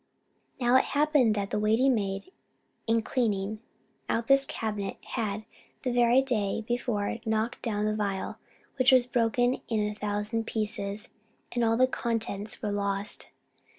Now 0.59 0.75
it 0.77 0.83
happened 0.97 1.35
that 1.35 1.53
a 1.53 1.59
waiting 1.59 1.93
maid, 1.93 2.31
in 2.87 3.03
cleaning 3.03 3.59
out 4.09 4.25
this 4.25 4.47
cabinet, 4.47 4.97
had, 5.09 5.45
the 5.83 5.91
very 5.93 6.23
day 6.23 6.65
before 6.67 7.19
knocked 7.23 7.61
down 7.61 7.85
the 7.85 7.95
phial, 7.95 8.37
which 8.77 8.91
was 8.91 9.05
broken 9.05 9.61
in 9.69 9.87
a 9.87 9.93
thousand 9.93 10.47
pieces, 10.47 11.09
and 11.51 11.63
all 11.63 11.77
the 11.77 11.85
contents 11.85 12.63
were 12.63 12.71
lost. 12.71 13.27